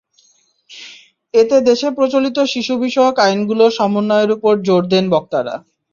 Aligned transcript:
এতে 1.33 1.57
দেশে 1.69 1.87
প্রচলিত 1.97 2.37
শিশু 2.53 2.73
বিষয়ক 2.85 3.15
আইনগুলো 3.25 3.63
সমন্বয়ের 3.77 4.31
ওপর 4.35 4.53
জোর 4.67 4.83
দেন 4.91 5.05
বক্তারা। 5.13 5.55